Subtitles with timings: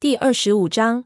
[0.00, 1.04] 第二十五章，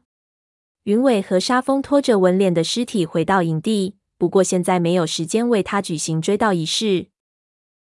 [0.83, 7.07] 云伟和沙风拖着文脸的尸体回到营地，不过现在没有时间为他举行追悼仪式。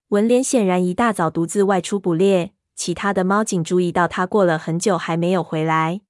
[0.07, 6.01] 文脸显然一大早独自外出捕猎，其他的猫警注意到他过了很久还没有回来。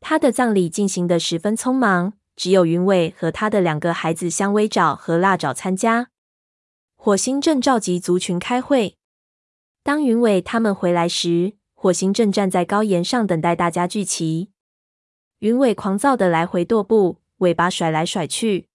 [0.00, 6.10] 他的葬礼进行的十分匆忙，只有云伟和他的两个孩子香威爪和辣爪参加。
[6.96, 8.98] 火星正召集族群开会，
[9.82, 11.54] 当云伟他们回来时。
[11.82, 14.52] 火星正站在高岩上等待大家聚齐。
[15.40, 18.68] 云尾狂躁地来回踱步，尾巴甩来甩去。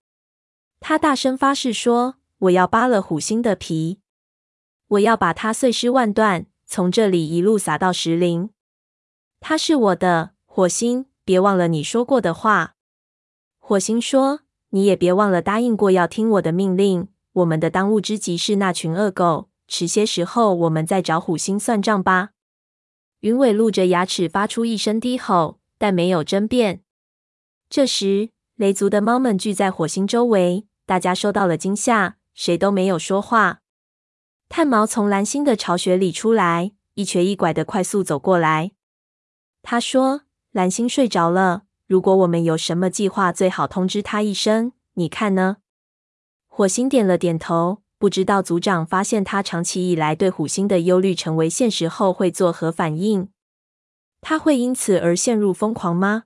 [0.82, 4.02] 他大声发誓说：“我要扒了虎星的皮，
[4.90, 8.50] 我要把它碎尸万段，从这里一路撒到石林。
[9.40, 12.74] 他是我的火星，别忘了你说过的话。”
[13.58, 17.08] 火星说：“你也别忘了答应过要听我的命令。
[17.32, 19.48] 我们的当务之急是那群恶狗。
[19.66, 22.32] 迟些时候我们再找虎星算账吧。”
[23.28, 26.82] 云尾露着牙齿发出一声低吼，但没有争辩。
[27.70, 33.60] 这时，雷族的猫们聚在火星周围，大家受到了惊吓，谁都没有说话。
[34.48, 38.72] 炭毛从蓝星的巢穴里出来，一瘸一拐的快速走过来。
[39.62, 40.22] 他说
[40.54, 44.72] ：“蓝星睡着了，如果我们有什么计划，最好通知他一声。
[44.94, 45.58] 你看呢？”
[46.48, 47.82] 火星点了点头。
[48.00, 53.30] 不知道族长发现他长期以来对虎星的忧虑成为现实后会作何反应？
[54.22, 56.26] 他会因此而陷入疯狂吗？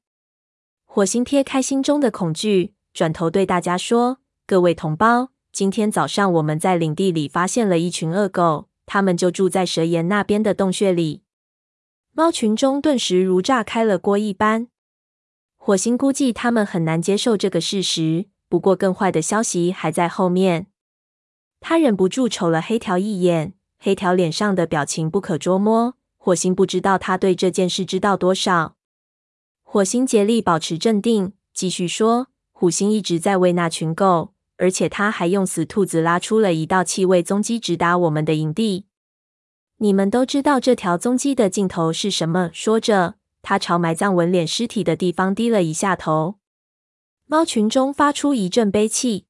[0.86, 11.24] 火星撇开心中的恐惧，转头对大家说：“各位同胞，今天早上我们在领地里发现了一群恶狗，他们就住在蛇岩那边的洞穴里。”
[12.12, 14.68] 猫群中顿时如炸开了锅一般。
[15.56, 20.68] 火星估计他们很难接受这个事实，不过更坏的消息还在后面。
[21.62, 25.96] 他忍不住瞅了黑条一眼，黑条脸上的表情不可捉摸。
[26.18, 28.76] 火星不知道他对这件事知道多少。
[29.64, 38.86] 火星竭力保持镇定，继续说：“虎星一直在为那群狗，而且他还用死兔子拉出了一道气味踪迹，直达我们的营地。
[39.78, 46.36] 你们都知道这条踪迹的尽头是什么？”说着，他朝埋葬文脸尸体的地方低了一下头。
[47.26, 49.26] 猫群中发出一阵悲泣。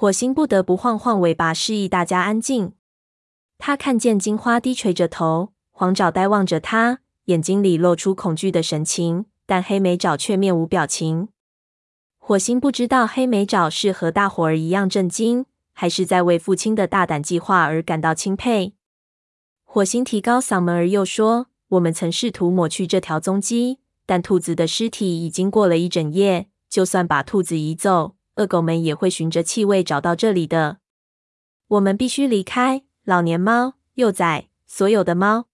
[0.00, 2.72] 火星不得不晃晃尾巴，示意大家安静。
[3.58, 11.28] 他看见金花低垂着头，黄爪呆望着他，眼睛里露出恐惧的神情，但黑莓爪却面无表情。
[12.16, 15.44] 火星不知道黑莓爪是和大伙儿一样震惊，
[15.74, 18.72] 还是在为父亲的大胆计划而感到钦佩。
[19.66, 30.78] 火星提高嗓门而又说：“我们曾试图抹去这条踪迹，但兔子的尸体已经过了一整夜，就算把兔子移走。”恶狗们也会循着气味找到这里的。
[31.68, 35.44] 我们必须离开老年猫、幼崽，所有的猫，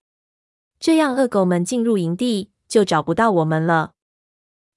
[0.79, 3.95] 这样恶狗们进入营地就找不到我们了。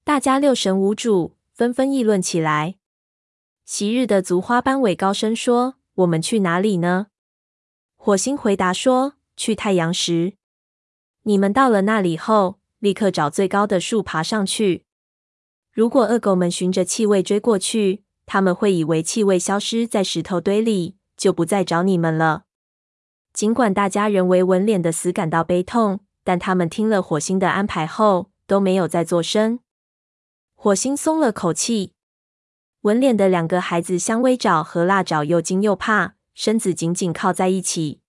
[0.02, 2.74] 大家六神无主，纷纷议论起来。
[3.64, 7.06] 昔日的族花斑尾高声说：“我们去哪里呢？”
[7.94, 10.34] 火星回答说：“去太阳石。
[11.22, 14.86] 你们到了那里后，立刻找最高的树爬上去。”
[15.72, 22.42] 如果恶狗们循着气味追过去，他们会以为气味消失在石头堆里，就不再找你们了。
[23.32, 29.60] 尽管大家仍为文脸的死感到悲痛，但他们听了火星的安排后，都没有再作声。
[30.56, 31.92] 火星松了口气。
[32.82, 38.00] 文脸的两个孩子香威爪和辣爪又惊又怕，身子紧紧靠在一起。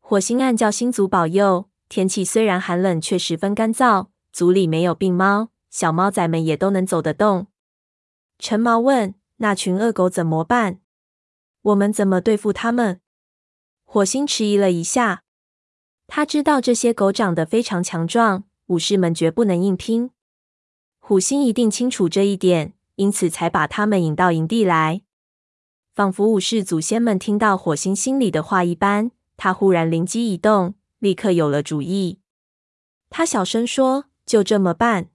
[0.00, 5.49] 火星暗叫星族保佑，天气虽然寒冷，却十分干燥，族里没有病猫。
[5.70, 7.46] 小猫仔们也都能走得动。
[8.38, 10.80] 陈毛问：“那群恶狗怎么办？
[11.62, 13.00] 我们怎么对付他们？”
[13.84, 15.22] 火星迟疑了一下，
[16.06, 20.10] 他知道这些狗长得非常强壮，武士们绝不能硬拼。
[20.98, 25.02] 虎星一定清楚这一点，因此才把他们引到营地来。
[25.92, 32.20] 仿佛武士祖先们听到火星心里的话一般，他忽然灵机一动，立刻有了主意。
[33.10, 35.10] 他小声说：“就这么办。”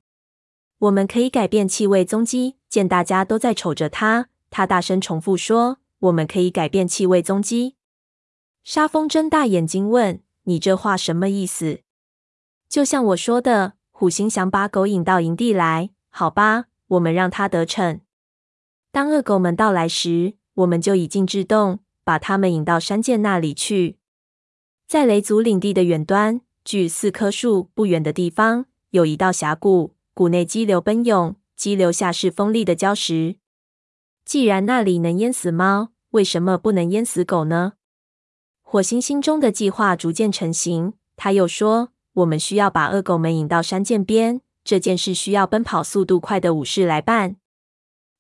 [0.86, 2.58] 我们可以改变气味踪迹。
[2.70, 7.76] 见大家都在瞅着他，他大声重复说：“我们可以改变气味踪迹。”
[8.64, 11.80] 沙风睁大眼睛问：“你这话什么意思？”
[12.68, 18.02] 就像我说的，虎星想把狗引到营地来，好吧，我们让他得逞。
[18.92, 23.98] 当恶狗们到来时，我们就以静制动，把他们引到山涧那里去。
[24.88, 29.95] 在雷族领地的远端，距四棵树不远的地方，有一道峡谷。
[30.16, 33.36] 谷内激流奔涌，激流下是锋利的礁石。
[34.24, 37.74] 既然那里能淹死猫，为什么不能淹死狗呢？
[38.62, 40.94] 火星心中的计划逐渐成型。
[41.18, 41.90] 他又说
[42.24, 47.36] ：“我们需要把恶狗们引到山涧边，这件事需要奔跑速度快的武士来办。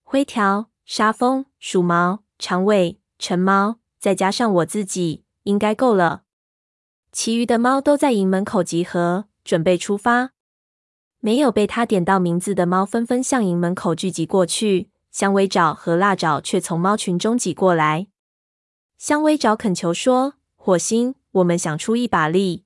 [0.03, 6.23] 灰条、沙蜂、鼠毛、长尾、橙猫，再加上我自己，应该够了。
[7.13, 10.34] 其余的猫都在营门口集合，准备出发。
[11.25, 18.05] 没有被他点到名字的猫纷纷向营门口聚集过去，香尾爪和辣爪却从猫群中挤过来。
[18.99, 22.65] 香尾爪恳求说：“火星，我们想出一把力。”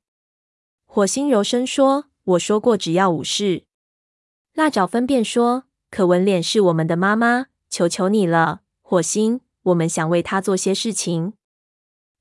[0.85, 3.63] 火星柔声说：“我说过，只要武士。”
[4.53, 11.31] 辣爪分辨说：“可纹脸是我们的妈妈，求求你了，火星，我们想为她做些事情。”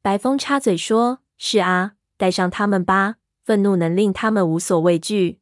[0.00, 5.40] 白风插嘴说：“是啊，带上他们吧，愤怒能令他们无所畏惧。”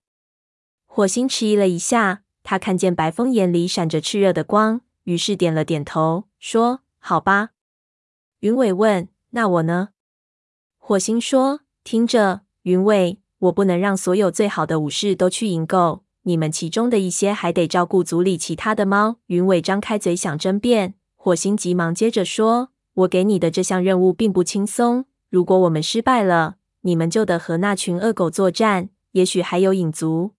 [0.96, 7.50] 火星迟疑了一下，他看见白风眼里闪着炽热的光，于是点了点头，说：“好吧。”
[8.40, 9.90] 云尾问：“那我呢？”
[10.80, 22.70] 火星说：“听着，云尾，我不能让所有最好的武士都去营救，你们其中的一些还得照顾族里其他的猫。”云尾张开嘴想争辩，火星急忙接着说
[23.04, 30.30] ：“我给你的这项任务并不轻松，如果我们失败了，你们就得和那群恶狗作战，也许还有影族。”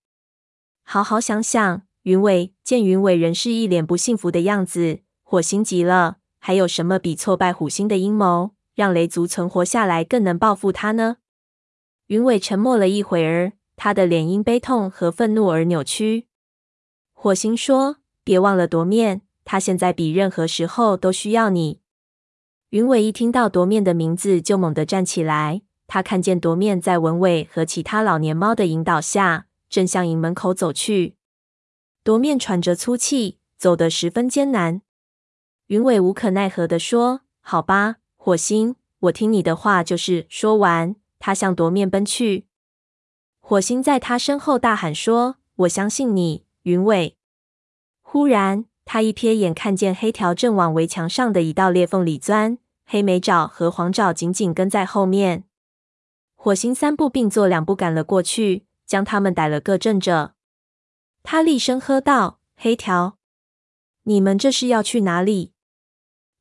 [0.89, 6.19] 好好想想，云伟见云伟仍是一脸不幸福的样子，火星急了。
[6.39, 11.17] 还有什么比挫败虎星的阴谋，让雷族存活下来更能报复他呢？
[12.05, 16.27] 云伟沉默了一会儿，他的脸因悲痛和愤怒而扭曲。
[17.11, 21.81] 火星说：“别忘了夺面，他现在比任何时候都需要你。”
[22.71, 25.63] 云伟一听到夺面的名字，就猛地站起来。
[25.85, 29.46] 他看见夺面在文伟和其他老年猫的引导下。
[29.69, 31.15] 正向营门口走去，
[32.03, 34.81] 夺面喘着粗气，走得十分艰难。
[35.67, 42.45] 云尾无可奈何地说：“好吧，火星，我听你的话就是。”说完，他向夺面奔去。
[43.39, 47.17] 火星在他身后大喊说：“我相信你，云尾。”
[48.01, 55.43] 忽然，他一瞥眼，看见黑条正往围墙上的一道裂缝里钻，黑眉爪和黄爪紧紧跟在后面。
[56.35, 58.66] 火星三步并作两步赶了过去。
[58.87, 60.33] 将他们逮了个正着，
[61.21, 63.17] 他厉声喝道：“黑条，
[64.03, 65.51] 你们这是要去哪里？”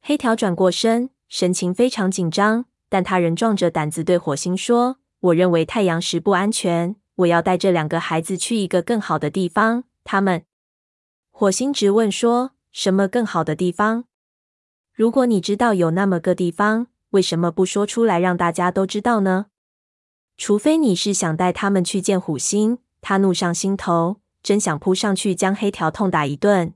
[0.00, 10.44] 黑条转过身，神情非常紧张，但他仍壮着胆子对火星说：“我认为太阳石不安全，我要带这两个孩子去一个更好的地方。”他们，
[11.32, 14.04] 火星直问说：“什么更好的地方？
[14.92, 19.46] 如果你知道有那么个地方，为什么不说出来让大家都知道呢？”
[20.36, 26.74] 除非你是想带他们去见虎星，他怒上心头，真想扑上去将黑条痛打一顿。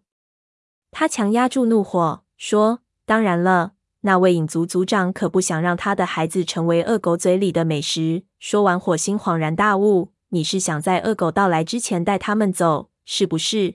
[0.90, 13.74] 他强压住怒火，说：“当然了，那位影族族长可不想让他的孩子成为恶狗嘴里的美食。”说完，火星恍然大悟：“你是想在恶狗到来之前带他们走，是不是？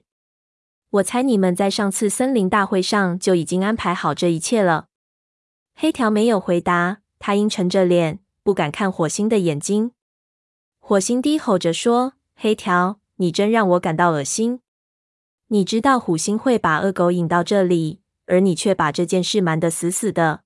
[0.90, 4.88] 我猜你们在上次森林大会上就已经安排好这一切了。”
[5.78, 8.20] 黑条没有回答，他阴沉着脸。
[8.46, 9.94] 不敢看火星的眼睛，
[10.78, 14.60] 火星低吼着说：“黑条，你真让我感到恶心。
[15.48, 20.42] 你知道虎星会把恶狗引到这里，而你却把这件事瞒得死死的。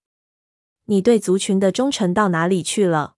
[0.85, 3.15] 你对族群的忠诚到哪里去了？”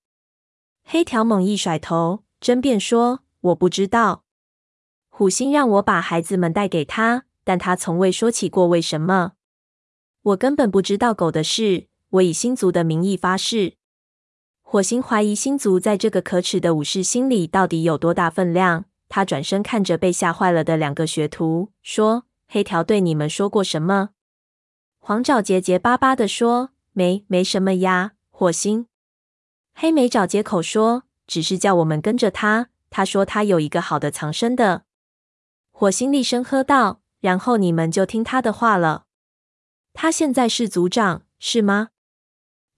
[0.84, 3.20] 黑条猛一甩头，争辩说
[3.54, 4.24] ：“我不知道。
[5.10, 9.34] 虎星让我把孩子们带给他，但他从未说起过为什么。
[10.24, 11.88] 我根本不知道狗的事。
[12.10, 13.76] 我以星族的名义发誓。”
[14.72, 18.86] 火星怀疑星族在这个可耻的武士心里到底有多大分量。
[19.10, 24.12] 他转身看着被吓坏了的两个学徒，说：“黑条对你们说过什么？”
[25.00, 28.88] 黄爪结结巴巴地说：“没，没什么呀。”火星、
[29.74, 32.70] 黑莓爪接口说：“只是叫我们跟着他。
[32.90, 34.84] 他说他有一个好的藏身的。”
[35.72, 39.04] 火星厉声喝道：“然后你们就听他的话了。
[39.92, 41.90] 他现在是族长，是吗？”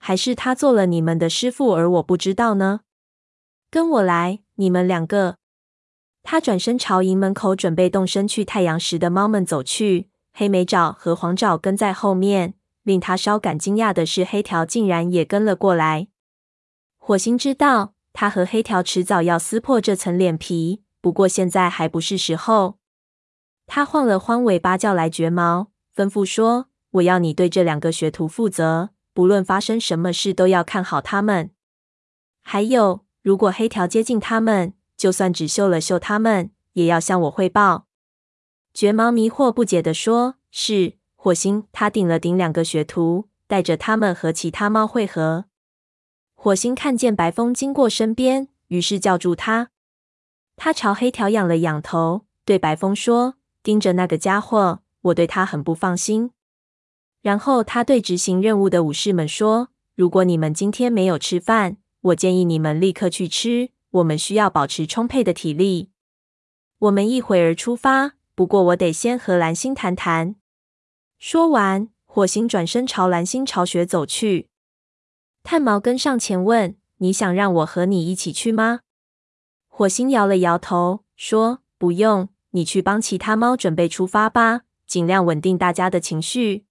[0.06, 2.80] 还是他做了你们的师傅，而我不知道呢？
[3.70, 5.38] 跟我来，你们两个。
[6.22, 12.52] 他转身朝营门口准备动身去太阳石的猫们走去，黑莓爪和黄爪跟在后面。
[12.82, 16.08] 令他稍感惊讶的是，黑条竟然也跟了过来。
[16.98, 22.76] 火星知道他和黑条迟早要撕破这层脸皮，不过现在还不是时候。
[23.66, 31.52] 他晃了晃尾巴，叫来绝毛，吩咐说：“我要你对这两个学徒负责。”不论发生什么事，都要看好他们。
[32.42, 37.86] 还有，如果黑条接近他们，就算只嗅了嗅他们，也要向我汇报。
[38.74, 45.44] 绝毛迷惑不解地说：“是，火星。”他顶了顶两个学徒，带着他们和其他猫汇合。
[46.34, 49.70] 火星看见白风经过身边，于是叫住他。
[50.56, 56.32] 他朝黑条仰了仰头，对白风说：“盯着那个家伙，我对他很不放心。”
[57.24, 63.70] 然后他对执行任务的武士们说：“如果你们今天没有吃饭，我建议你们立刻去吃。
[63.92, 65.88] 我们需要保持充沛的体力。
[66.80, 70.36] 我们一会儿出发，不过我得先和蓝星谈谈。”
[71.18, 74.50] 说完，火星转身朝蓝星巢穴走去。
[75.42, 78.80] 炭毛跟上前问：“你想让我和你一起去吗？”
[79.68, 86.66] 火星摇了摇头，说：“不用，你去帮其他猫准备出发吧，尽量稳定大家的情绪。”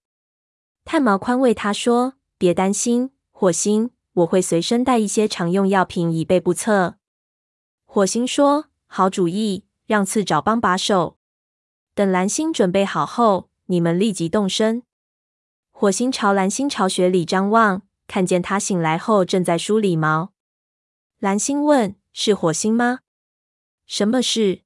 [0.84, 6.96] 炭毛宽慰他说：“别担心，火星，我会随身带一些常用药品以备不测。”
[7.84, 11.18] 火星说：“好主意，让刺找帮把手。
[11.94, 14.82] 等蓝星准备好后，你们立即动身。”
[15.72, 17.82] 火星朝蓝星巢穴里张望。
[18.06, 20.34] 看见他醒来后正在梳理毛，
[21.20, 22.98] 蓝星问：“是火星吗
[23.88, 24.60] ？”“什么事？”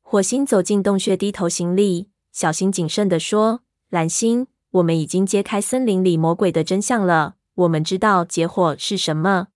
[0.00, 4.46] 火星走进洞穴，低头行礼，小心谨慎地说：“蓝星，
[4.76, 7.36] 我们已经揭开森林里魔鬼的真相了。
[7.54, 9.48] 我们知道结果是什么。”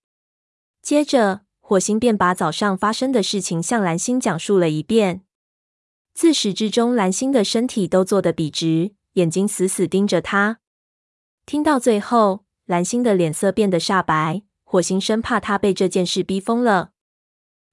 [0.83, 5.23] 接着，火星便把早上发生的事情向蓝星讲述了一遍。
[6.15, 10.59] 自始至终，蓝星的身体都坐得笔直，眼睛死死盯着他。
[11.47, 16.91] 听到最后，蓝星的脸色变得煞白，火星生怕他被这件事逼疯了。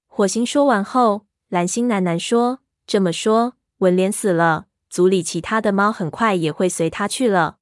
[0.06, 7.58] 火星说完后，蓝星喃喃说：“这么说，文莲死了，族里其他的猫很快也会随他去了。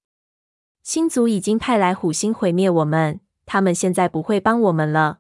[0.83, 5.18] 星族已经派来虎星毁灭我们，他们现在不会帮我们了。”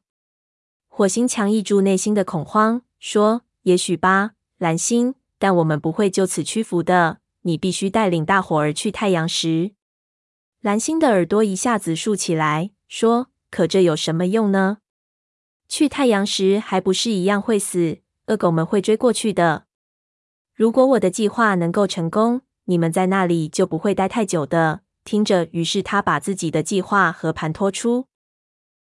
[0.88, 7.18] 火星强抑住内心的恐慌，说：“也许吧，蓝星，但我们不会就此屈服的。
[7.42, 9.72] 你必须带领大伙儿去太阳石。”
[10.62, 14.78] 蓝星的耳朵一下子竖起来，说：“可这有什么用呢？
[15.68, 17.98] 去太阳石还不是一样会死？
[18.28, 19.65] 恶狗们会追过去的。
[20.56, 28.06] 如果我的计划能够成功，你们在那里就不会待太久的。”听着，于是他把自己的计划和盘托出。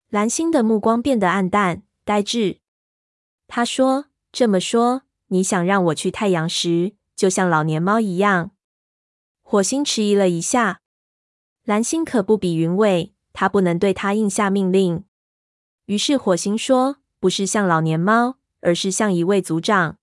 [0.08, 2.60] 蓝星的目光变得黯淡、呆滞。
[3.48, 8.52] 他说：“这么说，你想让我去太阳时，就像老年猫一样？”
[9.42, 10.82] 火星迟疑了一下。
[11.64, 15.02] 蓝星可不比云尾，他不能对他硬下命令。
[15.86, 19.98] 于是火星说：“不是像老年猫，而是像一位族长。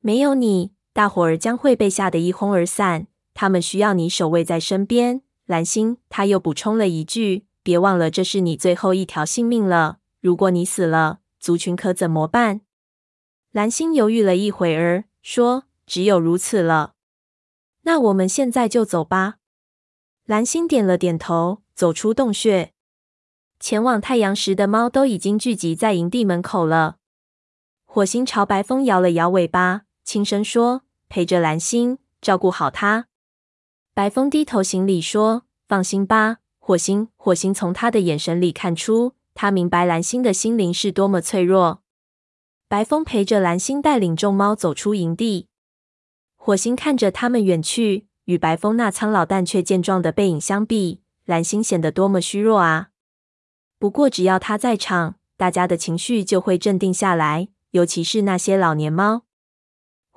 [0.00, 3.06] 没有你，大伙儿将会被吓得一哄而散。
[3.32, 9.98] 他们需要你守卫在身边。”蓝星他又补充了一句：“别忘了，这是你最后一条性命了。
[10.20, 12.62] 如果你死了，族群可怎么办？”
[13.52, 16.94] 蓝星犹豫了一会儿，说：“只有如此了。
[17.82, 19.36] 那我们现在就走吧。”
[20.26, 22.72] 蓝星点了点头，走出洞穴，
[23.60, 26.96] 前往太阳石的猫都已经聚集在营地门口了。
[27.84, 33.06] 火星朝白风摇了摇尾巴，轻声说：“陪着蓝星，照顾好它。”
[33.94, 41.82] 白风低头行礼说：“放心吧，火星。”火星从他的眼神里看出，他明白蓝星的心灵是多么脆弱。
[42.68, 45.48] 白风陪着蓝星带领众猫走出营地，
[46.36, 48.06] 火星看着他们远去。
[48.24, 52.90] 与白风那苍老但却健壮的背影相比，蓝星显得多么虚弱啊！
[53.78, 59.22] 不过只要他在场，大家的情绪就会镇定下来，尤其是那些老年猫。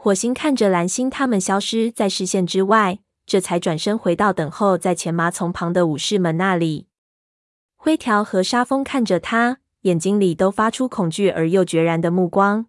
[0.04, 6.88] 火星看着蓝星他们消失在视线之外，这才转身回到等候在前麻丛旁的武士们那里。
[7.76, 12.66] 灰条和沙风看着他，眼睛里都发出恐惧而又决然的目光。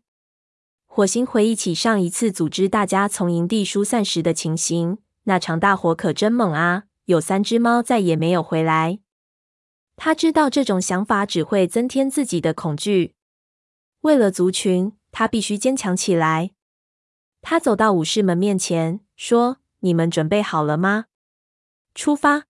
[0.84, 4.98] 火星回忆起上一次组织大家从营地疏散时的情形。
[5.22, 6.82] 那场大火可真猛啊！
[7.06, 8.98] 有三只猫再也没有回来。
[9.96, 13.14] 他知道这种想法只会增添自己的恐惧。
[14.02, 16.50] 为了族群，他必须坚强起来。
[17.42, 21.06] 他走到武士们面前，说：“你们准备好了吗？
[21.94, 22.44] 出发！”